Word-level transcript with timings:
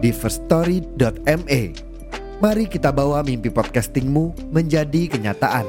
di 0.00 0.10
firststory.me. 0.10 1.62
Mari 2.40 2.64
kita 2.72 2.88
bawa 2.88 3.20
mimpi 3.20 3.52
podcastingmu 3.52 4.48
menjadi 4.48 5.12
kenyataan. 5.12 5.68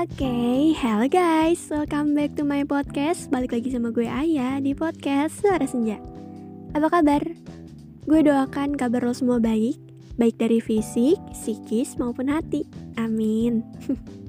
Oke, 0.00 0.24
okay, 0.24 0.76
hello 0.76 1.08
guys, 1.08 1.60
welcome 1.72 2.16
back 2.16 2.32
to 2.36 2.44
my 2.44 2.64
podcast 2.64 3.28
Balik 3.28 3.52
lagi 3.56 3.68
sama 3.68 3.92
gue 3.92 4.08
Ayah 4.08 4.56
di 4.60 4.72
podcast 4.72 5.44
Suara 5.44 5.64
Senja 5.68 6.00
Apa 6.72 6.88
kabar? 6.88 7.20
Gue 8.08 8.24
doakan 8.24 8.80
kabar 8.80 9.04
lo 9.04 9.12
semua 9.12 9.40
baik 9.40 9.76
Baik 10.16 10.40
dari 10.40 10.60
fisik, 10.60 11.20
psikis, 11.36 12.00
maupun 12.00 12.32
hati 12.32 12.64
Amin 12.96 13.60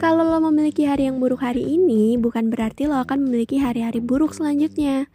Kalau 0.00 0.24
lo 0.24 0.40
memiliki 0.48 0.88
hari 0.88 1.04
yang 1.04 1.20
buruk 1.20 1.44
hari 1.44 1.60
ini 1.60 2.16
Bukan 2.16 2.48
berarti 2.48 2.88
lo 2.88 2.96
akan 3.04 3.28
memiliki 3.28 3.60
hari-hari 3.60 4.00
buruk 4.00 4.32
selanjutnya 4.32 5.08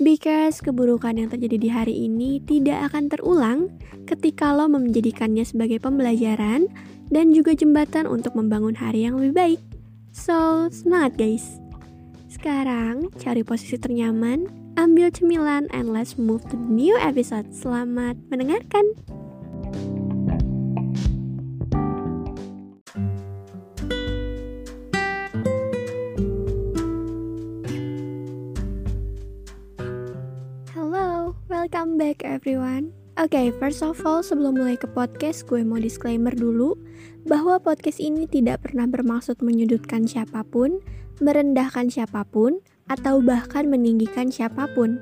Because 0.00 0.64
keburukan 0.64 1.18
yang 1.18 1.28
terjadi 1.28 1.56
di 1.60 1.68
hari 1.68 1.94
ini 2.08 2.40
tidak 2.46 2.88
akan 2.88 3.12
terulang 3.12 3.68
ketika 4.08 4.48
lo 4.56 4.64
menjadikannya 4.64 5.44
sebagai 5.44 5.76
pembelajaran 5.76 6.72
dan 7.12 7.34
juga 7.36 7.52
jembatan 7.52 8.08
untuk 8.08 8.32
membangun 8.38 8.72
hari 8.72 9.04
yang 9.04 9.20
lebih 9.20 9.34
baik. 9.36 9.60
So, 10.14 10.70
semangat 10.72 11.20
guys! 11.20 11.60
Sekarang, 12.30 13.10
cari 13.18 13.42
posisi 13.42 13.76
ternyaman, 13.76 14.46
ambil 14.78 15.10
cemilan, 15.10 15.66
and 15.74 15.90
let's 15.90 16.16
move 16.16 16.46
to 16.48 16.56
the 16.56 16.70
new 16.70 16.94
episode. 16.96 17.50
Selamat 17.52 18.16
mendengarkan! 18.30 19.19
Okay, 33.20 33.52
first 33.60 33.84
of 33.84 34.00
all, 34.08 34.24
sebelum 34.24 34.56
mulai 34.56 34.80
ke 34.80 34.88
podcast, 34.88 35.44
gue 35.44 35.60
mau 35.60 35.76
disclaimer 35.76 36.32
dulu 36.32 36.72
bahwa 37.28 37.60
podcast 37.60 38.00
ini 38.00 38.24
tidak 38.24 38.64
pernah 38.64 38.88
bermaksud 38.88 39.44
menyudutkan 39.44 40.08
siapa 40.08 40.40
pun, 40.48 40.80
merendahkan 41.20 41.92
siapa 41.92 42.24
pun, 42.24 42.64
atau 42.88 43.20
bahkan 43.20 43.68
meninggikan 43.68 44.32
siapa 44.32 44.64
pun. 44.72 44.96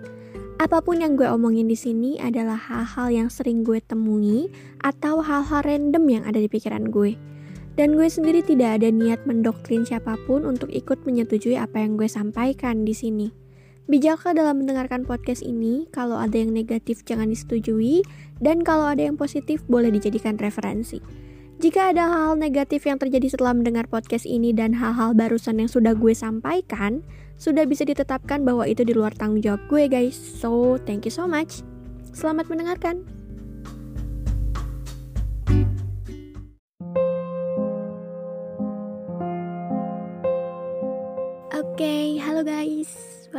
Apa 0.59 0.83
pun 0.83 0.99
yang 0.99 1.15
gue 1.15 1.31
omongin 1.31 1.71
di 1.71 1.79
sini 1.79 2.19
adalah 2.19 2.59
hal-hal 2.59 3.15
yang 3.15 3.29
sering 3.31 3.63
gue 3.63 3.79
temui 3.79 4.51
atau 4.83 5.23
hal-hal 5.23 5.63
random 5.63 6.05
yang 6.11 6.27
ada 6.27 6.43
di 6.43 6.51
pikiran 6.51 6.91
gue. 6.91 7.15
Dan 7.79 7.95
gue 7.95 8.11
sendiri 8.11 8.43
tidak 8.43 8.83
ada 8.83 8.91
niat 8.91 9.23
mendoktrin 9.23 9.87
siapa 9.87 10.19
pun 10.27 10.43
untuk 10.43 10.67
ikut 10.75 11.07
menyetujui 11.07 11.55
apa 11.55 11.79
yang 11.79 11.95
gue 11.95 12.11
sampaikan 12.11 12.83
di 12.83 12.91
sini. 12.91 13.48
Bijaklah 13.89 14.37
dalam 14.37 14.61
mendengarkan 14.61 15.09
podcast 15.09 15.41
ini, 15.41 15.89
kalau 15.89 16.21
ada 16.21 16.37
yang 16.37 16.53
negatif 16.53 17.09
jangan 17.09 17.33
disetujui, 17.33 18.05
dan 18.37 18.61
kalau 18.61 18.85
ada 18.85 19.09
yang 19.09 19.17
positif 19.17 19.65
boleh 19.65 19.89
dijadikan 19.89 20.37
referensi. 20.37 21.01
Jika 21.57 21.97
ada 21.97 22.05
hal-hal 22.05 22.37
negatif 22.37 22.85
yang 22.85 23.01
terjadi 23.01 23.33
setelah 23.33 23.57
mendengar 23.57 23.89
podcast 23.89 24.29
ini 24.29 24.53
dan 24.53 24.77
hal-hal 24.77 25.17
barusan 25.17 25.65
yang 25.65 25.73
sudah 25.73 25.97
gue 25.97 26.13
sampaikan, 26.13 27.01
sudah 27.41 27.65
bisa 27.65 27.89
ditetapkan 27.89 28.45
bahwa 28.45 28.69
itu 28.69 28.85
di 28.85 28.93
luar 28.93 29.17
tanggung 29.17 29.41
jawab 29.41 29.65
gue 29.73 29.89
guys. 29.89 30.15
So, 30.15 30.77
thank 30.85 31.09
you 31.09 31.11
so 31.11 31.25
much. 31.25 31.65
Selamat 32.13 32.53
mendengarkan. 32.53 33.18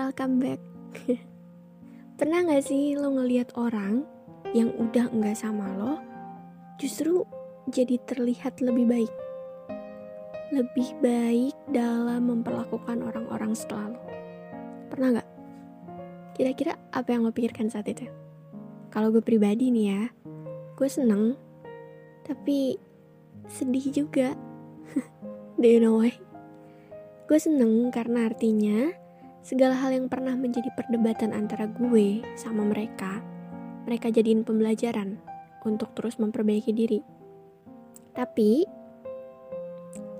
Welcome 0.10 0.42
back 0.42 0.58
Pernah 2.18 2.42
gak 2.50 2.66
sih 2.66 2.98
lo 2.98 3.14
ngeliat 3.14 3.54
orang 3.54 4.10
yang 4.58 4.74
udah 4.74 5.06
enggak 5.14 5.38
sama 5.38 5.70
lo 5.78 6.02
Justru 6.82 7.22
jadi 7.70 8.02
terlihat 8.10 8.58
lebih 8.58 8.90
baik 8.90 9.14
Lebih 10.50 10.98
baik 10.98 11.54
dalam 11.70 12.26
memperlakukan 12.26 13.06
orang-orang 13.06 13.54
setelah 13.54 13.94
lo 13.94 14.02
Pernah 14.90 15.22
gak? 15.22 15.30
Kira-kira 16.34 16.74
apa 16.90 17.14
yang 17.14 17.30
lo 17.30 17.30
pikirkan 17.30 17.70
saat 17.70 17.86
itu? 17.94 18.10
Kalau 18.90 19.14
gue 19.14 19.22
pribadi 19.22 19.70
nih 19.70 19.86
ya 19.94 20.04
Gue 20.74 20.90
seneng 20.90 21.38
Tapi 22.26 22.82
sedih 23.46 23.94
juga 23.94 24.34
Do 25.62 25.70
you 25.70 25.78
know 25.78 26.02
why? 26.02 26.18
Gue 27.30 27.38
seneng 27.38 27.94
karena 27.94 28.26
artinya 28.26 28.90
Segala 29.40 29.76
hal 29.80 29.96
yang 29.96 30.12
pernah 30.12 30.36
menjadi 30.36 30.68
perdebatan 30.76 31.32
antara 31.32 31.66
gue 31.66 32.20
sama 32.36 32.68
mereka, 32.68 33.24
mereka 33.88 34.12
jadiin 34.12 34.44
pembelajaran 34.44 35.16
untuk 35.64 35.96
terus 35.96 36.20
memperbaiki 36.20 36.76
diri. 36.76 37.00
Tapi, 38.12 38.68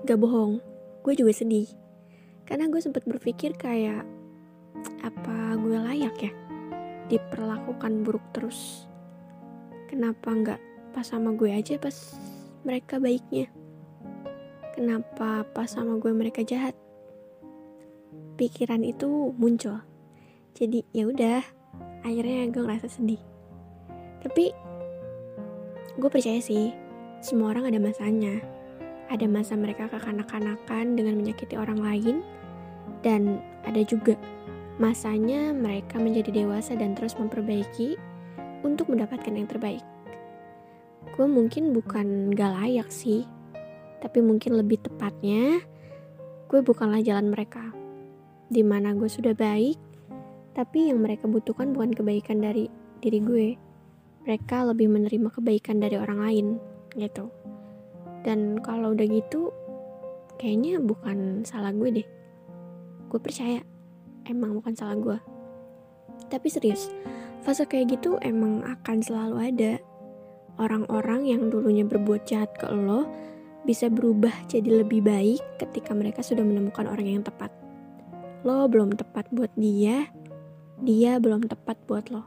gak 0.08 0.18
bohong, 0.18 0.64
gue 1.04 1.14
juga 1.14 1.36
sedih. 1.36 1.68
Karena 2.48 2.66
gue 2.72 2.80
sempat 2.80 3.04
berpikir 3.04 3.54
kayak, 3.60 4.08
apa 5.04 5.60
gue 5.60 5.76
layak 5.76 6.16
ya 6.16 6.32
diperlakukan 7.12 8.06
buruk 8.06 8.24
terus? 8.32 8.88
Kenapa 9.90 10.30
nggak 10.30 10.60
pas 10.94 11.02
sama 11.02 11.34
gue 11.34 11.50
aja 11.50 11.76
pas 11.76 11.94
mereka 12.62 13.02
baiknya? 13.02 13.50
Kenapa 14.72 15.44
pas 15.50 15.68
sama 15.68 15.98
gue 15.98 16.14
mereka 16.14 16.46
jahat? 16.46 16.72
Pikiran 18.40 18.80
itu 18.80 19.36
muncul. 19.36 19.84
Jadi 20.56 20.80
ya 20.96 21.04
udah 21.04 21.44
akhirnya 22.00 22.48
gue 22.48 22.64
ngerasa 22.64 22.88
sedih. 22.88 23.20
Tapi 24.24 24.48
gue 26.00 26.08
percaya 26.08 26.40
sih 26.40 26.72
semua 27.20 27.52
orang 27.52 27.68
ada 27.68 27.76
masanya. 27.76 28.40
Ada 29.12 29.28
masa 29.28 29.60
mereka 29.60 29.92
kekanak-kanakan 29.92 30.96
dengan 30.96 31.20
menyakiti 31.20 31.60
orang 31.60 31.84
lain 31.84 32.24
dan 33.04 33.44
ada 33.68 33.84
juga 33.84 34.16
masanya 34.80 35.52
mereka 35.52 36.00
menjadi 36.00 36.32
dewasa 36.32 36.72
dan 36.80 36.96
terus 36.96 37.20
memperbaiki 37.20 38.00
untuk 38.64 38.88
mendapatkan 38.88 39.36
yang 39.36 39.44
terbaik. 39.44 39.84
Gue 41.12 41.28
mungkin 41.28 41.76
bukan 41.76 42.32
gak 42.32 42.56
layak 42.56 42.88
sih 42.88 43.28
tapi 44.00 44.24
mungkin 44.24 44.56
lebih 44.56 44.80
tepatnya 44.80 45.60
gue 46.48 46.60
bukanlah 46.64 47.04
jalan 47.04 47.28
mereka 47.28 47.79
di 48.50 48.66
mana 48.66 48.90
gue 48.98 49.06
sudah 49.06 49.32
baik, 49.32 49.78
tapi 50.58 50.90
yang 50.90 51.06
mereka 51.06 51.30
butuhkan 51.30 51.70
bukan 51.70 51.94
kebaikan 51.94 52.42
dari 52.42 52.66
diri 52.98 53.22
gue. 53.22 53.48
Mereka 54.26 54.66
lebih 54.74 54.90
menerima 54.90 55.30
kebaikan 55.30 55.78
dari 55.78 55.96
orang 55.96 56.18
lain, 56.20 56.46
gitu. 56.98 57.30
Dan 58.26 58.58
kalau 58.60 58.92
udah 58.92 59.06
gitu, 59.06 59.54
kayaknya 60.36 60.82
bukan 60.82 61.46
salah 61.46 61.70
gue 61.70 62.02
deh. 62.02 62.08
Gue 63.06 63.20
percaya, 63.22 63.62
emang 64.26 64.58
bukan 64.58 64.74
salah 64.74 64.98
gue. 64.98 65.18
Tapi 66.26 66.46
serius, 66.50 66.90
fase 67.46 67.64
kayak 67.64 67.96
gitu 67.96 68.18
emang 68.20 68.66
akan 68.66 68.98
selalu 69.00 69.36
ada. 69.40 69.72
Orang-orang 70.60 71.24
yang 71.24 71.48
dulunya 71.48 71.86
berbuat 71.86 72.28
jahat 72.28 72.52
ke 72.58 72.68
lo, 72.68 73.08
bisa 73.64 73.88
berubah 73.88 74.34
jadi 74.50 74.84
lebih 74.84 75.06
baik 75.06 75.40
ketika 75.56 75.94
mereka 75.94 76.20
sudah 76.20 76.44
menemukan 76.44 76.84
orang 76.90 77.06
yang 77.08 77.24
tepat 77.24 77.59
lo 78.40 78.64
belum 78.64 78.96
tepat 78.96 79.28
buat 79.32 79.52
dia, 79.56 80.08
dia 80.80 81.20
belum 81.20 81.44
tepat 81.44 81.76
buat 81.84 82.08
lo. 82.08 82.24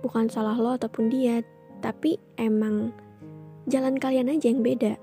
Bukan 0.00 0.30
salah 0.30 0.54
lo 0.54 0.78
ataupun 0.78 1.10
dia, 1.10 1.42
tapi 1.82 2.22
emang 2.38 2.94
jalan 3.66 3.98
kalian 3.98 4.30
aja 4.30 4.46
yang 4.46 4.62
beda. 4.62 4.94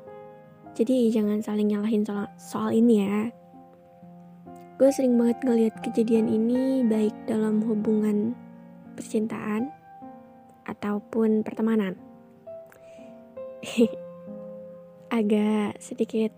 Jadi 0.77 1.11
jangan 1.11 1.43
saling 1.43 1.73
nyalahin 1.73 2.07
soal, 2.07 2.31
soal 2.39 2.69
ini 2.71 3.03
ya. 3.03 3.27
Gue 4.77 4.93
sering 4.93 5.17
banget 5.17 5.41
ngeliat 5.41 5.73
kejadian 5.81 6.29
ini 6.29 6.85
baik 6.85 7.13
dalam 7.25 7.65
hubungan 7.65 8.37
percintaan 8.93 9.73
ataupun 10.69 11.41
pertemanan. 11.41 11.97
Agak 15.17 15.81
sedikit 15.81 16.29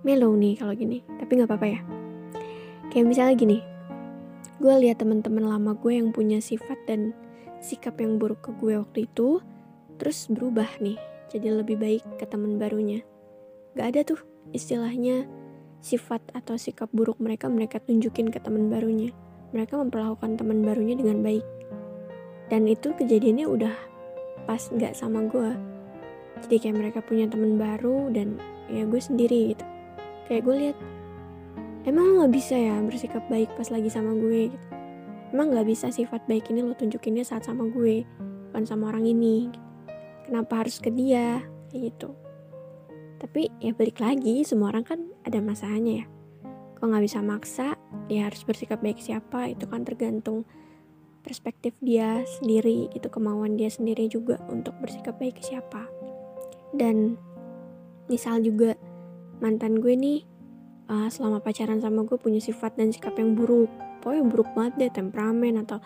mellow 0.00 0.32
nih 0.32 0.56
kalau 0.56 0.72
gini 0.72 1.04
tapi 1.20 1.36
nggak 1.36 1.48
apa-apa 1.48 1.66
ya 1.68 1.80
kayak 2.90 3.06
misalnya 3.06 3.34
gini 3.38 3.58
gue 4.60 4.74
lihat 4.84 5.00
teman-teman 5.00 5.46
lama 5.46 5.72
gue 5.78 5.96
yang 5.96 6.12
punya 6.12 6.42
sifat 6.42 6.76
dan 6.84 7.16
sikap 7.64 7.96
yang 7.96 8.20
buruk 8.20 8.44
ke 8.44 8.50
gue 8.60 8.76
waktu 8.76 9.08
itu 9.08 9.40
terus 9.96 10.28
berubah 10.28 10.68
nih 10.84 11.00
jadi 11.30 11.62
lebih 11.62 11.78
baik 11.78 12.02
ke 12.18 12.26
teman 12.26 12.58
barunya. 12.58 13.06
Gak 13.78 13.94
ada 13.94 14.00
tuh 14.02 14.18
istilahnya 14.50 15.30
sifat 15.78 16.18
atau 16.34 16.58
sikap 16.58 16.90
buruk 16.90 17.22
mereka 17.22 17.46
mereka 17.46 17.78
tunjukin 17.78 18.34
ke 18.34 18.42
teman 18.42 18.66
barunya. 18.66 19.14
Mereka 19.54 19.78
memperlakukan 19.78 20.42
teman 20.42 20.66
barunya 20.66 20.98
dengan 20.98 21.22
baik. 21.22 21.46
Dan 22.50 22.66
itu 22.66 22.90
kejadiannya 22.98 23.46
udah 23.46 23.76
pas 24.42 24.58
nggak 24.74 24.98
sama 24.98 25.22
gue 25.30 25.70
jadi 26.46 26.56
kayak 26.56 26.76
mereka 26.76 26.98
punya 27.04 27.28
teman 27.28 27.60
baru 27.60 28.08
dan 28.08 28.40
ya 28.72 28.88
gue 28.88 29.00
sendiri 29.00 29.52
gitu. 29.52 29.64
Kayak 30.30 30.42
gue 30.46 30.56
lihat 30.56 30.76
emang 31.88 32.04
lo 32.12 32.12
nggak 32.24 32.34
bisa 32.34 32.56
ya 32.56 32.76
bersikap 32.84 33.24
baik 33.30 33.52
pas 33.56 33.68
lagi 33.72 33.88
sama 33.88 34.12
gue 34.16 34.52
gitu? 34.52 34.66
Emang 35.30 35.54
nggak 35.54 35.68
bisa 35.68 35.88
sifat 35.94 36.26
baik 36.26 36.50
ini 36.50 36.66
lo 36.66 36.74
tunjukinnya 36.74 37.22
saat 37.22 37.46
sama 37.46 37.68
gue 37.70 38.02
bukan 38.50 38.66
sama 38.66 38.90
orang 38.90 39.06
ini 39.06 39.46
gitu. 39.46 39.60
Kenapa 40.26 40.62
harus 40.62 40.78
ke 40.78 40.90
dia? 40.90 41.42
Kayak 41.70 41.82
gitu. 41.94 42.10
Tapi 43.20 43.50
ya 43.62 43.74
balik 43.74 43.98
lagi 44.02 44.42
semua 44.42 44.74
orang 44.74 44.86
kan 44.86 45.00
ada 45.26 45.38
masanya 45.42 46.02
ya. 46.02 46.06
Kok 46.78 46.86
nggak 46.86 47.04
bisa 47.04 47.18
maksa 47.20 47.76
dia 48.08 48.26
harus 48.26 48.42
bersikap 48.46 48.80
baik 48.80 48.98
siapa? 48.98 49.50
Itu 49.50 49.66
kan 49.66 49.82
tergantung 49.84 50.46
perspektif 51.20 51.76
dia 51.84 52.24
sendiri 52.40 52.88
itu 52.96 53.06
kemauan 53.12 53.60
dia 53.60 53.68
sendiri 53.68 54.08
juga 54.08 54.40
untuk 54.48 54.72
bersikap 54.80 55.20
baik 55.20 55.38
siapa. 55.42 55.86
Dan 56.72 57.18
misal 58.08 58.42
juga 58.42 58.74
mantan 59.42 59.78
gue 59.78 59.94
nih 59.94 60.29
uh, 60.90 61.08
selama 61.08 61.38
pacaran 61.38 61.78
sama 61.78 62.02
gue 62.02 62.18
punya 62.18 62.42
sifat 62.42 62.74
dan 62.74 62.90
sikap 62.90 63.14
yang 63.14 63.38
buruk. 63.38 63.70
Pokoknya 64.02 64.24
buruk 64.26 64.50
banget 64.58 64.72
deh 64.76 64.92
temperamen 64.92 65.62
atau 65.62 65.78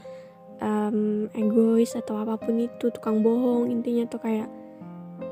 um, 0.65 1.29
egois 1.37 1.93
atau 1.93 2.17
apa 2.25 2.41
pun 2.41 2.57
itu 2.57 2.89
tukang 2.89 3.21
bohong 3.21 3.69
intinya 3.69 4.09
tuh 4.09 4.25
kayak 4.25 4.49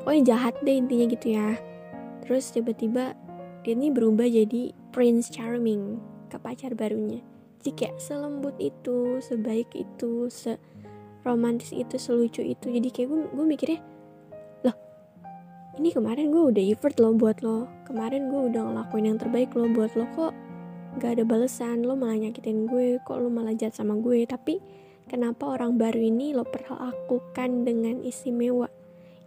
pokoknya 0.05 0.37
jahat 0.37 0.55
deh 0.61 0.77
intinya 0.77 1.07
gitu 1.09 1.27
ya. 1.33 1.57
Terus 2.23 2.53
tiba-tiba 2.53 3.17
dia 3.65 3.73
ini 3.73 3.89
berubah 3.89 4.29
jadi 4.29 4.75
prince 4.93 5.33
charming 5.33 5.99
ke 6.29 6.37
pacar 6.37 6.77
barunya. 6.77 7.25
Jadi 7.63 7.71
kayak 7.79 7.97
selembut 8.03 8.59
itu 8.59 9.23
sebaik 9.23 9.71
itu 9.73 10.27
se 10.29 10.59
romantis 11.23 11.71
itu 11.71 11.95
selucu 11.97 12.43
itu. 12.43 12.67
Jadi 12.69 12.89
kayak 12.91 13.09
gue 13.09 13.21
gue 13.31 13.47
mikirnya 13.47 13.81
ini 15.81 15.89
kemarin 15.89 16.29
gue 16.29 16.53
udah 16.53 16.65
effort 16.69 17.01
lo 17.01 17.17
buat 17.17 17.41
lo. 17.41 17.65
Kemarin 17.89 18.29
gue 18.29 18.53
udah 18.53 18.61
ngelakuin 18.61 19.09
yang 19.09 19.17
terbaik 19.17 19.57
lo 19.57 19.73
buat 19.73 19.97
lo. 19.97 20.05
Kok 20.13 20.33
gak 21.01 21.17
ada 21.17 21.25
balesan? 21.25 21.89
Lo 21.89 21.97
malah 21.97 22.21
nyakitin 22.21 22.69
gue. 22.69 23.01
Kok 23.01 23.17
lo 23.17 23.33
malah 23.33 23.57
jahat 23.57 23.73
sama 23.73 23.97
gue? 23.97 24.21
Tapi 24.29 24.61
kenapa 25.09 25.49
orang 25.57 25.81
baru 25.81 25.97
ini 25.97 26.37
lo 26.37 26.45
perlakukan 26.45 27.65
dengan 27.65 28.05
istimewa? 28.05 28.69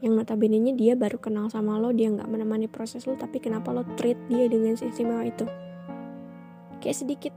Yang 0.06 0.21
notabene 0.21 0.62
nya 0.62 0.77
dia 0.77 0.94
baru 0.94 1.18
kenal 1.18 1.50
sama 1.50 1.81
lo. 1.81 1.89
Dia 1.89 2.13
nggak 2.13 2.30
menemani 2.30 2.69
proses 2.69 3.09
lo. 3.09 3.18
Tapi 3.18 3.42
kenapa 3.42 3.74
lo 3.74 3.81
treat 3.97 4.18
dia 4.30 4.45
dengan 4.45 4.77
istimewa 4.77 5.25
itu? 5.25 5.50
Kayak 6.77 6.97
sedikit. 7.01 7.33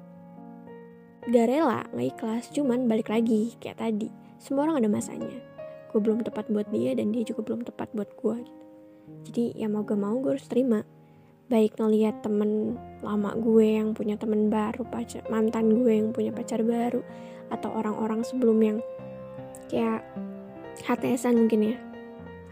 Gak 1.33 1.49
rela 1.49 1.89
nggak 1.97 2.09
ikhlas 2.13 2.53
cuman 2.53 2.85
balik 2.85 3.09
lagi. 3.09 3.57
Kayak 3.57 3.89
tadi. 3.89 4.13
Semua 4.37 4.69
orang 4.69 4.85
ada 4.85 4.93
masanya. 4.93 5.33
Gue 5.89 6.05
belum 6.05 6.21
tepat 6.21 6.53
buat 6.53 6.69
dia 6.69 6.93
dan 6.93 7.09
dia 7.17 7.25
juga 7.25 7.41
belum 7.41 7.65
tepat 7.65 7.89
buat 7.97 8.13
gue 8.21 8.58
jadi 9.29 9.53
ya 9.53 9.69
mau 9.69 9.85
gak 9.85 10.01
mau 10.01 10.17
gue 10.25 10.41
harus 10.41 10.49
terima. 10.49 10.89
Baik 11.53 11.77
ngeliat 11.77 12.25
temen 12.25 12.81
lama 13.05 13.37
gue 13.37 13.77
yang 13.77 13.93
punya 13.93 14.17
temen 14.17 14.49
baru 14.49 14.89
pacar 14.89 15.21
mantan 15.29 15.69
gue 15.77 15.93
yang 15.93 16.09
punya 16.17 16.33
pacar 16.33 16.65
baru 16.65 17.05
atau 17.53 17.73
orang-orang 17.73 18.25
sebelum 18.25 18.59
yang 18.61 18.79
kayak 19.69 20.01
HTSan 20.81 21.37
mungkin 21.45 21.73
ya. 21.73 21.77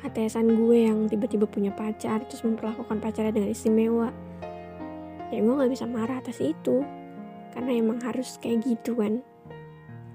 HTSan 0.05 0.53
gue 0.53 0.79
yang 0.85 1.09
tiba-tiba 1.09 1.49
punya 1.49 1.73
pacar 1.73 2.25
terus 2.29 2.45
memperlakukan 2.45 3.01
pacarnya 3.01 3.33
dengan 3.33 3.53
istimewa. 3.57 4.13
Ya 5.33 5.41
gue 5.41 5.55
nggak 5.57 5.73
bisa 5.73 5.89
marah 5.89 6.21
atas 6.21 6.45
itu 6.45 6.85
karena 7.57 7.73
emang 7.73 8.05
harus 8.05 8.37
kayak 8.37 8.65
gitu 8.69 9.01
kan. 9.01 9.25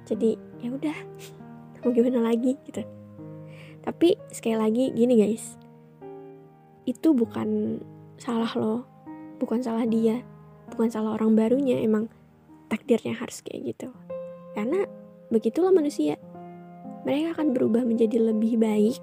Jadi 0.05 0.37
ya 0.61 0.69
udah 0.73 0.97
mau 1.81 1.89
gimana 1.89 2.21
lagi 2.21 2.53
gitu. 2.69 2.85
Tapi 3.81 4.13
sekali 4.29 4.57
lagi 4.61 4.93
gini 4.93 5.17
guys 5.17 5.60
itu 6.91 7.15
bukan 7.15 7.79
salah 8.19 8.51
lo 8.59 8.85
bukan 9.39 9.63
salah 9.63 9.87
dia 9.87 10.21
bukan 10.71 10.87
salah 10.87 11.15
orang 11.15 11.35
barunya 11.35 11.79
emang 11.83 12.07
takdirnya 12.71 13.19
harus 13.19 13.43
kayak 13.43 13.75
gitu. 13.75 13.91
Karena 14.55 14.87
begitulah 15.27 15.75
manusia. 15.75 16.15
Mereka 17.03 17.35
akan 17.35 17.51
berubah 17.51 17.83
menjadi 17.83 18.31
lebih 18.31 18.55
baik 18.55 18.95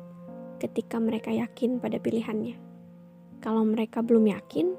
ketika 0.64 0.96
mereka 0.96 1.28
yakin 1.28 1.76
pada 1.76 2.00
pilihannya. 2.00 2.56
Kalau 3.44 3.62
mereka 3.68 4.00
belum 4.00 4.32
yakin 4.32 4.72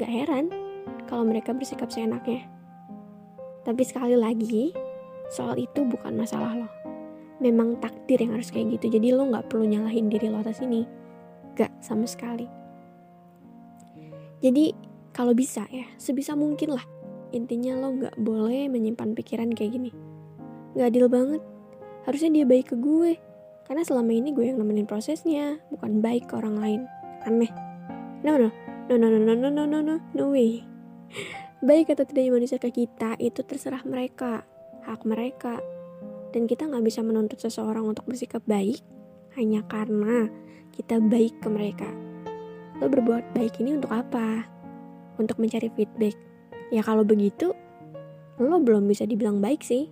gak 0.00 0.10
heran 0.10 0.48
kalau 1.04 1.28
mereka 1.28 1.52
bersikap 1.52 1.92
seenaknya. 1.92 2.48
Tapi 3.68 3.82
sekali 3.84 4.16
lagi 4.16 4.72
soal 5.28 5.60
itu 5.60 5.84
bukan 5.84 6.16
masalah 6.16 6.56
lo. 6.56 6.68
Memang 7.42 7.76
takdir 7.82 8.22
yang 8.22 8.38
harus 8.38 8.48
kayak 8.48 8.80
gitu 8.80 8.96
jadi 8.96 9.12
lo 9.12 9.28
gak 9.28 9.52
perlu 9.52 9.68
nyalahin 9.68 10.08
diri 10.08 10.32
lo 10.32 10.40
atas 10.40 10.64
ini 10.64 11.03
gak 11.54 11.72
sama 11.82 12.04
sekali 12.04 12.64
jadi 14.44 14.76
kalau 15.16 15.32
bisa 15.32 15.64
ya, 15.72 15.88
sebisa 15.96 16.36
mungkin 16.36 16.76
lah. 16.76 16.84
Intinya 17.32 17.80
lo 17.80 17.96
gak 17.96 18.20
boleh 18.20 18.68
menyimpan 18.68 19.16
pikiran 19.16 19.48
kayak 19.56 19.72
gini. 19.72 19.90
Gak 20.76 20.92
adil 20.92 21.08
banget. 21.08 21.40
Harusnya 22.04 22.28
dia 22.28 22.44
baik 22.44 22.74
ke 22.74 22.76
gue. 22.76 23.16
Karena 23.64 23.80
selama 23.80 24.12
ini 24.12 24.36
gue 24.36 24.44
yang 24.44 24.60
nemenin 24.60 24.84
prosesnya, 24.84 25.56
bukan 25.72 26.04
baik 26.04 26.28
ke 26.28 26.36
orang 26.36 26.60
lain. 26.60 26.80
Aneh. 27.24 27.48
No, 28.20 28.36
no. 28.36 28.52
No, 28.84 29.00
no, 29.00 29.08
no, 29.08 29.16
no, 29.16 29.32
no, 29.32 29.48
no, 29.48 29.64
no, 29.64 29.80
no, 29.80 29.96
no 30.12 30.24
way. 30.28 30.60
Baik 31.64 31.96
atau 31.96 32.04
tidaknya 32.04 32.36
manusia 32.36 32.60
ke 32.60 32.68
kita, 32.68 33.16
itu 33.16 33.40
terserah 33.40 33.80
mereka. 33.88 34.44
Hak 34.84 35.08
mereka. 35.08 35.56
Dan 36.36 36.44
kita 36.44 36.68
gak 36.68 36.84
bisa 36.84 37.00
menuntut 37.00 37.40
seseorang 37.40 37.88
untuk 37.88 38.04
bersikap 38.04 38.44
baik 38.44 38.84
hanya 39.40 39.64
karena 39.64 40.28
kita 40.74 40.98
baik 40.98 41.38
ke 41.38 41.46
mereka 41.46 41.86
lo 42.82 42.90
berbuat 42.90 43.38
baik 43.38 43.62
ini 43.62 43.78
untuk 43.78 43.94
apa? 43.94 44.46
Untuk 45.16 45.38
mencari 45.38 45.70
feedback. 45.72 46.18
Ya 46.74 46.82
kalau 46.82 47.06
begitu, 47.06 47.54
lo 48.42 48.56
belum 48.58 48.90
bisa 48.90 49.06
dibilang 49.06 49.38
baik 49.38 49.62
sih. 49.62 49.86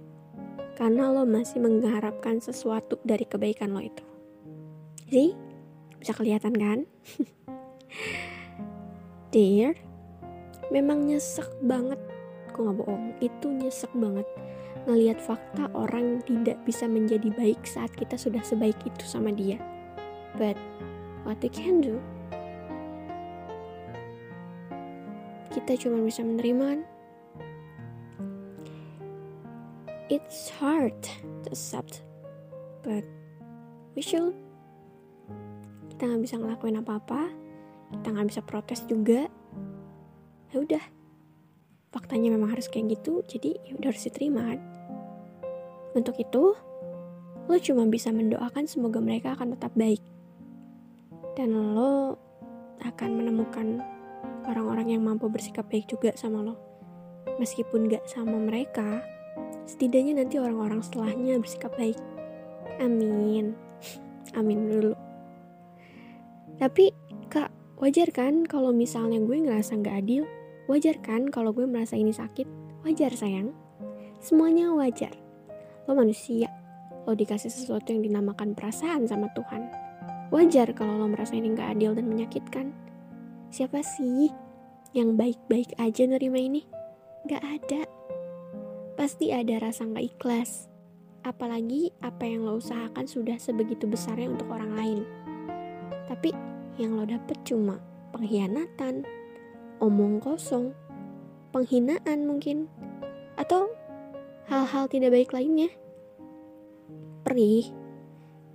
Karena 0.75 1.15
lo 1.15 1.23
masih 1.23 1.63
mengharapkan 1.63 2.43
sesuatu 2.43 2.99
dari 3.07 3.23
kebaikan 3.23 3.71
lo 3.71 3.81
itu. 3.81 4.03
Sih? 5.07 5.31
Bisa 6.03 6.17
kelihatan 6.17 6.59
kan? 6.59 6.79
Dear, 9.33 9.79
memang 10.75 11.07
nyesek 11.07 11.47
banget. 11.63 12.01
Gue 12.51 12.67
gak 12.67 12.77
bohong, 12.83 13.15
itu 13.23 13.47
nyesek 13.47 13.93
banget. 13.95 14.27
Ngeliat 14.91 15.23
fakta 15.23 15.71
orang 15.73 16.19
tidak 16.27 16.59
bisa 16.67 16.91
menjadi 16.91 17.31
baik 17.31 17.63
saat 17.63 17.95
kita 17.95 18.19
sudah 18.19 18.43
sebaik 18.43 18.77
itu 18.83 19.05
sama 19.07 19.31
dia. 19.31 19.63
But, 20.39 20.57
what 21.25 21.43
we 21.43 21.49
can 21.49 21.81
do? 21.81 22.01
kita 25.63 25.79
cuma 25.87 26.03
bisa 26.03 26.25
menerima 26.25 26.65
kan? 26.65 26.81
It's 30.11 30.51
hard 30.59 30.97
to 31.47 31.49
accept, 31.49 32.03
but 32.85 33.07
we 33.95 34.03
should. 34.03 34.35
Kita 35.93 36.09
nggak 36.09 36.23
bisa 36.25 36.37
ngelakuin 36.41 36.83
apa-apa, 36.83 37.31
kita 37.95 38.07
nggak 38.11 38.29
bisa 38.29 38.41
protes 38.45 38.83
juga. 38.85 39.31
Ya 40.53 40.57
udah, 40.61 40.85
faktanya 41.95 42.35
memang 42.35 42.53
harus 42.53 42.69
kayak 42.69 42.99
gitu, 42.99 43.25
jadi 43.25 43.57
ya 43.63 43.73
udah 43.79 43.89
harus 43.89 44.05
diterima 44.05 44.43
kan. 44.53 44.61
Untuk 45.97 46.17
itu, 46.21 46.59
lo 47.49 47.57
cuma 47.61 47.89
bisa 47.89 48.13
mendoakan 48.13 48.69
semoga 48.69 49.01
mereka 49.01 49.33
akan 49.39 49.57
tetap 49.57 49.73
baik. 49.79 50.03
Dan 51.33 51.57
lo 51.73 52.17
akan 52.83 53.11
menemukan 53.17 53.81
orang-orang 54.45 54.93
yang 54.93 55.03
mampu 55.07 55.31
bersikap 55.31 55.69
baik 55.71 55.89
juga 55.89 56.13
sama 56.19 56.43
lo. 56.43 56.59
Meskipun 57.39 57.89
gak 57.89 58.05
sama 58.11 58.37
mereka, 58.37 59.01
setidaknya 59.65 60.21
nanti 60.21 60.37
orang-orang 60.37 60.83
setelahnya 60.83 61.39
bersikap 61.39 61.73
baik. 61.79 61.97
Amin. 62.83 63.55
Amin 64.39 64.69
dulu. 64.69 64.93
Tapi, 66.59 66.93
kak, 67.31 67.51
wajar 67.81 68.11
kan 68.13 68.45
kalau 68.45 68.75
misalnya 68.75 69.23
gue 69.23 69.39
ngerasa 69.39 69.79
gak 69.81 70.05
adil? 70.05 70.27
Wajar 70.71 70.99
kan 71.03 71.27
kalau 71.31 71.51
gue 71.51 71.67
merasa 71.67 71.99
ini 71.99 72.15
sakit? 72.15 72.47
Wajar 72.87 73.15
sayang. 73.15 73.51
Semuanya 74.23 74.71
wajar. 74.75 75.15
Lo 75.91 75.99
manusia. 75.99 76.51
Lo 77.03 77.19
dikasih 77.19 77.51
sesuatu 77.51 77.91
yang 77.91 78.03
dinamakan 78.07 78.55
perasaan 78.55 79.11
sama 79.11 79.27
Tuhan. 79.35 79.92
Wajar 80.33 80.73
kalau 80.73 80.97
lo 80.97 81.13
merasa 81.13 81.37
ini 81.37 81.53
gak 81.53 81.77
adil 81.77 81.93
dan 81.93 82.09
menyakitkan 82.09 82.73
siapa 83.53 83.85
sih 83.85 84.33
yang 84.97 85.13
baik-baik 85.13 85.77
aja 85.77 86.09
nerima 86.09 86.41
ini? 86.41 86.65
Gak 87.29 87.45
ada. 87.45 87.85
Pasti 88.97 89.29
ada 89.29 89.61
rasa 89.61 89.85
gak 89.85 90.17
ikhlas. 90.17 90.73
Apalagi 91.21 91.93
apa 92.01 92.25
yang 92.25 92.49
lo 92.49 92.57
usahakan 92.57 93.05
sudah 93.05 93.37
sebegitu 93.37 93.85
besarnya 93.85 94.33
untuk 94.33 94.49
orang 94.49 94.73
lain. 94.73 95.01
Tapi 96.09 96.33
yang 96.81 96.97
lo 96.97 97.05
dapet 97.05 97.37
cuma 97.45 97.77
pengkhianatan, 98.17 99.05
omong 99.85 100.17
kosong, 100.17 100.73
penghinaan 101.53 102.25
mungkin, 102.25 102.73
atau 103.37 103.69
hal-hal 104.49 104.89
tidak 104.89 105.13
baik 105.13 105.31
lainnya. 105.37 105.69
Perih, 107.21 107.69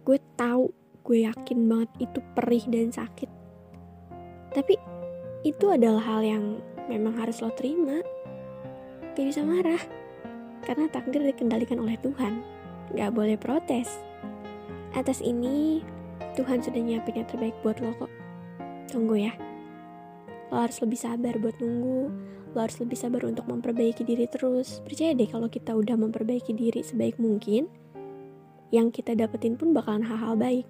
gue 0.03 0.17
tahu, 0.33 0.73
gue 1.07 1.23
yakin 1.23 1.71
banget 1.71 2.11
itu 2.11 2.19
perih 2.35 2.67
dan 2.67 2.91
sakit. 2.91 3.31
Tapi 4.51 4.75
itu 5.47 5.65
adalah 5.71 6.03
hal 6.03 6.21
yang 6.27 6.43
memang 6.91 7.15
harus 7.15 7.39
lo 7.39 7.47
terima. 7.55 8.03
Gak 9.15 9.23
bisa 9.23 9.41
marah, 9.47 9.79
karena 10.67 10.91
takdir 10.91 11.23
dikendalikan 11.23 11.79
oleh 11.79 11.95
Tuhan. 12.03 12.43
Gak 12.91 13.15
boleh 13.15 13.39
protes. 13.39 14.03
Atas 14.91 15.23
ini, 15.23 15.79
Tuhan 16.35 16.59
sudah 16.59 16.79
nyiapin 16.83 17.23
yang 17.23 17.27
terbaik 17.31 17.55
buat 17.63 17.79
lo 17.79 17.95
kok. 17.95 18.11
Tunggu 18.91 19.15
ya. 19.15 19.33
Lo 20.51 20.59
harus 20.59 20.79
lebih 20.83 20.99
sabar 20.99 21.39
buat 21.39 21.55
nunggu. 21.63 22.11
Lo 22.51 22.57
harus 22.63 22.79
lebih 22.83 22.99
sabar 22.99 23.23
untuk 23.23 23.47
memperbaiki 23.47 24.03
diri 24.03 24.27
terus. 24.27 24.83
Percaya 24.83 25.15
deh 25.15 25.27
kalau 25.27 25.47
kita 25.47 25.71
udah 25.71 25.95
memperbaiki 25.95 26.51
diri 26.51 26.83
sebaik 26.83 27.15
mungkin, 27.19 27.67
yang 28.75 28.91
kita 28.91 29.15
dapetin 29.15 29.55
pun 29.55 29.71
bakalan 29.71 30.03
hal-hal 30.03 30.35
baik. 30.35 30.67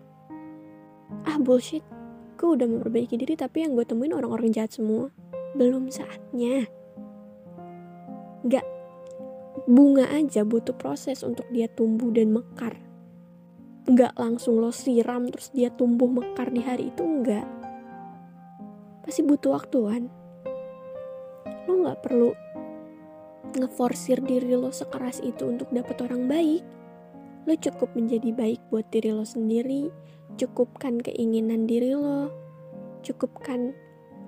Ah 1.27 1.39
bullshit, 1.39 1.83
gue 2.35 2.47
udah 2.47 2.67
memperbaiki 2.67 3.15
diri 3.19 3.35
tapi 3.35 3.63
yang 3.63 3.75
gue 3.75 3.83
temuin 3.87 4.15
orang-orang 4.15 4.51
jahat 4.51 4.75
semua. 4.75 5.11
Belum 5.55 5.87
saatnya. 5.89 6.67
Gak, 8.47 8.65
bunga 9.65 10.07
aja 10.13 10.45
butuh 10.45 10.75
proses 10.75 11.25
untuk 11.25 11.47
dia 11.51 11.67
tumbuh 11.71 12.11
dan 12.13 12.31
mekar. 12.31 12.77
Gak 13.87 14.19
langsung 14.19 14.59
lo 14.59 14.69
siram 14.75 15.31
terus 15.31 15.49
dia 15.55 15.71
tumbuh 15.71 16.11
mekar 16.11 16.51
di 16.51 16.59
hari 16.59 16.91
itu, 16.91 17.03
enggak 17.03 17.57
pasti 19.07 19.23
butuh 19.23 19.55
waktu 19.55 19.79
kan 19.87 20.03
lo 21.63 21.73
nggak 21.79 22.03
perlu 22.03 22.35
ngeforsir 23.55 24.19
diri 24.19 24.51
lo 24.51 24.67
sekeras 24.75 25.23
itu 25.23 25.47
untuk 25.47 25.71
dapet 25.71 25.95
orang 26.03 26.27
baik 26.27 26.59
lo 27.47 27.55
cukup 27.55 27.95
menjadi 27.95 28.35
baik 28.35 28.59
buat 28.67 28.91
diri 28.91 29.15
lo 29.15 29.23
sendiri. 29.23 29.87
Cukupkan 30.35 30.99
keinginan 30.99 31.63
diri 31.63 31.95
lo. 31.95 32.27
Cukupkan 33.01 33.71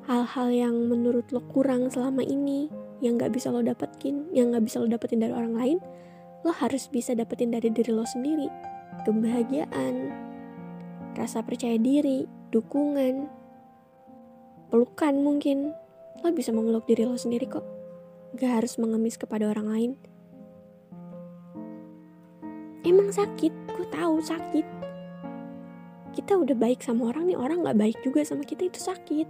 hal-hal 0.07 0.47
yang 0.49 0.87
menurut 0.87 1.27
lo 1.35 1.43
kurang 1.51 1.91
selama 1.91 2.23
ini 2.23 2.71
yang 3.03 3.19
nggak 3.19 3.35
bisa 3.35 3.51
lo 3.51 3.59
dapetin 3.59 4.25
yang 4.31 4.55
nggak 4.55 4.63
bisa 4.65 4.79
lo 4.79 4.87
dapetin 4.87 5.23
dari 5.23 5.31
orang 5.31 5.55
lain 5.55 5.77
lo 6.43 6.51
harus 6.55 6.87
bisa 6.87 7.11
dapetin 7.11 7.51
dari 7.51 7.67
diri 7.67 7.91
lo 7.91 8.07
sendiri. 8.07 8.47
Kebahagiaan 9.03 9.95
rasa 11.19 11.43
percaya 11.43 11.75
diri 11.75 12.23
dukungan 12.55 13.27
pelukan 14.71 15.15
mungkin. 15.19 15.75
Lo 16.19 16.31
bisa 16.35 16.51
memeluk 16.51 16.87
diri 16.87 17.03
lo 17.03 17.19
sendiri 17.19 17.47
kok. 17.47 17.63
Gak 18.39 18.63
harus 18.63 18.79
mengemis 18.79 19.19
kepada 19.19 19.47
orang 19.51 19.67
lain 19.67 19.91
emang 22.89 23.13
sakit? 23.13 23.53
Gue 23.69 23.85
tahu 23.93 24.17
sakit. 24.17 24.65
Kita 26.09 26.41
udah 26.41 26.57
baik 26.57 26.81
sama 26.81 27.13
orang 27.13 27.29
nih 27.29 27.37
orang 27.37 27.61
gak 27.61 27.77
baik 27.77 27.97
juga 28.01 28.25
sama 28.25 28.41
kita 28.41 28.65
itu 28.65 28.81
sakit. 28.81 29.29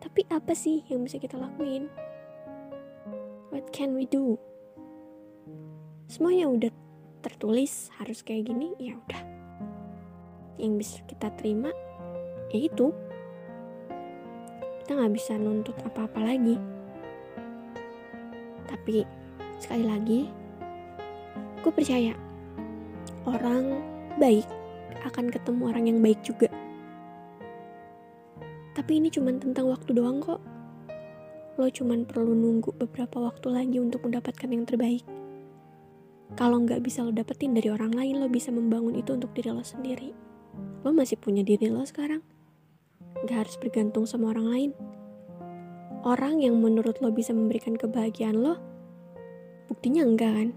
Tapi 0.00 0.20
apa 0.32 0.56
sih 0.56 0.80
yang 0.88 1.04
bisa 1.04 1.20
kita 1.20 1.36
lakuin? 1.36 1.92
What 3.52 3.68
can 3.76 3.92
we 3.92 4.08
do? 4.08 4.40
Semuanya 6.08 6.48
udah 6.48 6.72
tertulis 7.20 7.92
harus 8.00 8.24
kayak 8.24 8.48
gini 8.48 8.72
ya 8.80 8.96
udah. 8.96 9.22
Yang 10.56 10.72
bisa 10.80 10.96
kita 11.04 11.28
terima 11.36 11.68
ya 12.48 12.58
itu. 12.72 12.88
Kita 14.80 14.96
nggak 14.96 15.12
bisa 15.12 15.36
nuntut 15.36 15.76
apa-apa 15.84 16.24
lagi. 16.24 16.56
Tapi 18.64 19.04
sekali 19.60 19.84
lagi, 19.84 20.20
gue 21.60 21.72
percaya 21.74 22.25
orang 23.26 23.82
baik 24.16 24.46
akan 25.04 25.28
ketemu 25.28 25.62
orang 25.68 25.84
yang 25.90 25.98
baik 26.00 26.22
juga. 26.24 26.48
Tapi 28.72 29.02
ini 29.02 29.10
cuma 29.10 29.34
tentang 29.36 29.68
waktu 29.68 29.90
doang 29.92 30.22
kok. 30.22 30.40
Lo 31.56 31.66
cuma 31.72 31.96
perlu 32.06 32.36
nunggu 32.36 32.76
beberapa 32.76 33.18
waktu 33.18 33.48
lagi 33.50 33.76
untuk 33.80 34.04
mendapatkan 34.04 34.48
yang 34.48 34.64
terbaik. 34.68 35.04
Kalau 36.36 36.60
nggak 36.62 36.82
bisa 36.84 37.06
lo 37.06 37.14
dapetin 37.14 37.56
dari 37.56 37.72
orang 37.72 37.94
lain, 37.96 38.20
lo 38.20 38.28
bisa 38.28 38.52
membangun 38.52 38.98
itu 38.98 39.16
untuk 39.16 39.32
diri 39.32 39.50
lo 39.50 39.64
sendiri. 39.64 40.12
Lo 40.84 40.92
masih 40.92 41.16
punya 41.16 41.40
diri 41.40 41.72
lo 41.72 41.86
sekarang 41.86 42.20
gak 43.24 43.48
harus 43.48 43.56
bergantung 43.56 44.04
sama 44.04 44.36
orang 44.36 44.46
lain. 44.52 44.70
Orang 46.04 46.44
yang 46.44 46.60
menurut 46.60 47.00
lo 47.00 47.08
bisa 47.08 47.32
memberikan 47.32 47.74
kebahagiaan 47.74 48.36
lo, 48.36 48.60
buktinya 49.66 50.04
enggak 50.04 50.32
kan? 50.36 50.48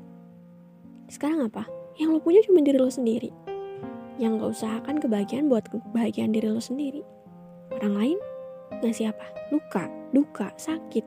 Sekarang 1.08 1.48
apa? 1.48 1.79
Yang 2.00 2.10
lo 2.16 2.20
punya 2.24 2.40
cuma 2.48 2.64
diri 2.64 2.80
lo 2.80 2.88
sendiri. 2.88 3.28
Yang 4.16 4.34
lo 4.40 4.46
usahakan 4.56 5.04
kebahagiaan 5.04 5.52
buat 5.52 5.68
kebahagiaan 5.68 6.32
diri 6.32 6.48
lo 6.48 6.64
sendiri. 6.64 7.04
Orang 7.76 8.00
lain 8.00 8.18
ngasih 8.80 9.12
apa? 9.12 9.28
Luka, 9.52 9.92
duka, 10.16 10.48
sakit. 10.56 11.04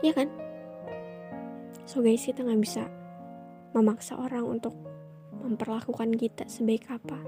Ya 0.00 0.16
kan? 0.16 0.32
So 1.84 2.00
guys, 2.00 2.24
kita 2.24 2.40
nggak 2.40 2.64
bisa 2.64 2.88
memaksa 3.76 4.16
orang 4.16 4.48
untuk 4.48 4.72
memperlakukan 5.44 6.16
kita 6.16 6.48
sebaik 6.48 6.88
apa. 6.88 7.20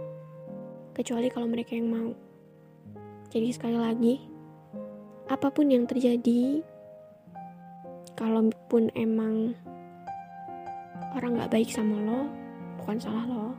Kecuali 0.97 1.29
kalau 1.29 1.47
mereka 1.47 1.77
yang 1.77 1.93
mau. 1.93 2.11
Jadi 3.29 3.53
sekali 3.53 3.77
lagi, 3.77 4.17
apa 5.29 5.53
pun 5.53 5.69
yang 5.69 5.85
terjadi, 5.85 6.65
kalaupun 8.17 8.89
emang 8.97 9.53
orang 11.13 11.37
gak 11.37 11.53
baik 11.53 11.69
sama 11.69 12.01
lo, 12.01 12.21
bukan 12.89 13.05
salah 13.05 13.29
lo. 13.29 13.53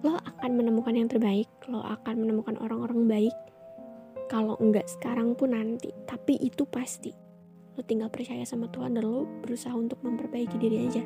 Lo 0.00 0.16
akan 0.16 0.56
menemukan 0.56 0.96
yang 0.96 1.04
terbaik, 1.04 1.52
lo 1.68 1.84
akan 1.84 2.24
menemukan 2.24 2.56
orang-orang 2.64 3.04
baik. 3.04 3.36
Kalau 4.32 4.56
enggak 4.56 4.88
sekarang 4.88 5.36
pun 5.36 5.52
nanti, 5.52 5.92
tapi 6.08 6.40
itu 6.40 6.64
pasti. 6.64 7.12
Lo 7.76 7.84
tinggal 7.84 8.08
percaya 8.08 8.48
sama 8.48 8.72
Tuhan 8.72 8.96
dan 8.96 9.04
lo 9.04 9.28
berusaha 9.44 9.76
untuk 9.76 10.00
memperbaiki 10.00 10.56
diri 10.56 10.88
aja. 10.88 11.04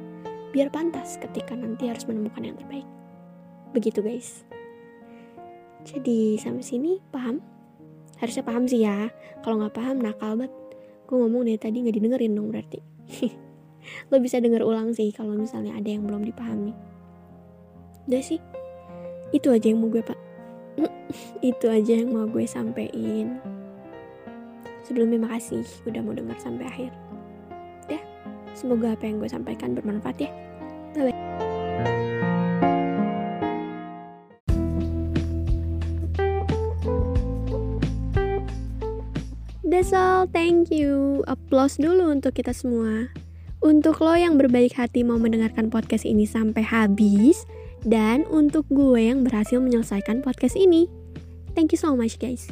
Biar 0.54 0.70
pantas 0.70 1.18
ketika 1.18 1.58
nanti 1.58 1.90
harus 1.90 2.06
menemukan 2.06 2.46
yang 2.46 2.54
terbaik. 2.54 2.86
Begitu 3.74 4.06
guys. 4.06 4.46
Jadi 5.82 6.38
sampai 6.38 6.62
sini 6.62 7.02
paham? 7.10 7.42
harusnya 8.22 8.46
paham 8.46 8.70
sih 8.70 8.86
ya 8.86 9.10
kalau 9.42 9.58
nggak 9.58 9.74
paham 9.74 9.98
nakal 9.98 10.38
banget 10.38 10.54
gue 11.10 11.16
ngomong 11.18 11.42
dari 11.42 11.58
tadi 11.58 11.82
nggak 11.82 11.96
didengerin 11.98 12.38
dong 12.38 12.54
berarti 12.54 12.78
lo 14.14 14.22
bisa 14.22 14.38
denger 14.38 14.62
ulang 14.62 14.94
sih 14.94 15.10
kalau 15.10 15.34
misalnya 15.34 15.74
ada 15.74 15.90
yang 15.90 16.06
belum 16.06 16.22
dipahami 16.22 16.70
udah 18.10 18.22
sih? 18.22 18.40
Itu 19.30 19.54
aja 19.54 19.70
yang 19.70 19.80
mau 19.82 19.90
gue 19.90 20.02
pak. 20.02 20.18
Itu 21.54 21.70
aja 21.70 21.92
yang 22.02 22.10
mau 22.10 22.26
gue 22.26 22.44
sampein. 22.44 23.38
Sebelumnya 24.82 25.22
makasih 25.22 25.62
udah 25.86 26.00
mau 26.02 26.14
denger 26.14 26.36
sampai 26.42 26.66
akhir. 26.66 26.92
Ya 27.86 28.00
semoga 28.52 28.92
apa 28.92 29.06
yang 29.06 29.22
gue 29.22 29.30
sampaikan 29.30 29.78
bermanfaat 29.78 30.18
ya. 30.18 30.30
Bye 30.92 31.08
bye 31.08 31.20
That's 39.72 39.96
all, 39.96 40.28
thank 40.28 40.68
you. 40.68 41.24
Applause 41.24 41.80
dulu 41.80 42.12
untuk 42.12 42.36
kita 42.36 42.52
semua. 42.52 43.08
Untuk 43.64 44.04
lo 44.04 44.12
yang 44.12 44.36
berbaik 44.36 44.76
hati 44.76 45.00
mau 45.00 45.16
mendengarkan 45.16 45.72
podcast 45.72 46.04
ini 46.04 46.28
sampai 46.28 46.60
habis, 46.60 47.48
dan 47.82 48.22
untuk 48.30 48.66
gue 48.70 49.10
yang 49.10 49.26
berhasil 49.26 49.58
menyelesaikan 49.58 50.22
podcast 50.22 50.54
ini. 50.54 50.86
Thank 51.52 51.74
you 51.74 51.80
so 51.80 51.92
much 51.92 52.16
guys. 52.18 52.48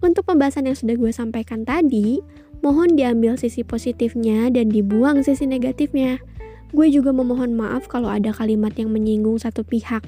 Untuk 0.00 0.24
pembahasan 0.24 0.64
yang 0.64 0.78
sudah 0.78 0.96
gue 0.96 1.12
sampaikan 1.12 1.68
tadi, 1.68 2.24
mohon 2.64 2.96
diambil 2.96 3.36
sisi 3.36 3.60
positifnya 3.60 4.48
dan 4.48 4.72
dibuang 4.72 5.20
sisi 5.20 5.44
negatifnya. 5.44 6.16
Gue 6.72 6.88
juga 6.88 7.12
memohon 7.12 7.52
maaf 7.52 7.90
kalau 7.90 8.08
ada 8.08 8.32
kalimat 8.32 8.72
yang 8.78 8.94
menyinggung 8.94 9.36
satu 9.36 9.66
pihak, 9.66 10.06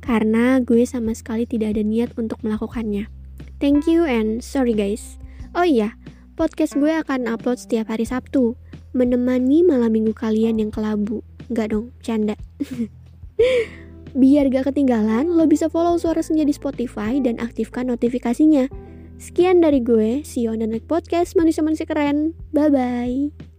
karena 0.00 0.62
gue 0.62 0.86
sama 0.86 1.12
sekali 1.12 1.44
tidak 1.44 1.76
ada 1.76 1.82
niat 1.82 2.14
untuk 2.16 2.40
melakukannya. 2.46 3.10
Thank 3.58 3.90
you 3.90 4.06
and 4.06 4.40
sorry 4.40 4.72
guys. 4.72 5.18
Oh 5.52 5.66
iya, 5.66 5.98
podcast 6.38 6.78
gue 6.78 6.94
akan 6.94 7.26
upload 7.26 7.58
setiap 7.60 7.90
hari 7.90 8.06
Sabtu, 8.06 8.54
menemani 8.94 9.66
malam 9.66 9.92
minggu 9.92 10.14
kalian 10.14 10.62
yang 10.62 10.70
kelabu. 10.72 11.26
Enggak 11.52 11.74
dong, 11.74 11.92
canda. 12.00 12.38
Biar 14.16 14.48
gak 14.48 14.72
ketinggalan, 14.72 15.28
lo 15.28 15.44
bisa 15.44 15.68
follow 15.68 16.00
Suara 16.00 16.24
Senja 16.24 16.40
di 16.48 16.56
Spotify 16.56 17.20
dan 17.20 17.36
aktifkan 17.36 17.92
notifikasinya. 17.92 18.64
Sekian 19.20 19.60
dari 19.60 19.84
gue, 19.84 20.24
Sion 20.24 20.64
dan 20.64 20.72
Podcast 20.88 21.36
Manusia 21.36 21.60
Manusia 21.60 21.84
Keren. 21.84 22.32
Bye-bye. 22.56 23.55